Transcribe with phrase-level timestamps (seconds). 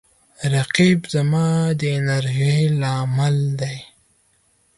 [0.53, 1.47] رقیب زما
[1.79, 3.77] د انرژۍ لامل دی